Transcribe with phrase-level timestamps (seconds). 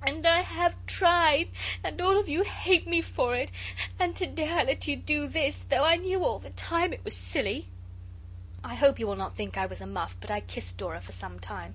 [0.00, 1.48] And I have tried,
[1.82, 3.50] and all of you hate me for it;
[3.98, 7.04] and to day I let you do this, though I knew all the time it
[7.04, 7.66] was silly.'
[8.62, 11.10] I hope you will not think I was a muff but I kissed Dora for
[11.10, 11.74] some time.